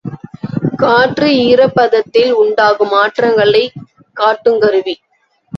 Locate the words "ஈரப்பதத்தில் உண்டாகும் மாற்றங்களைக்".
1.41-3.77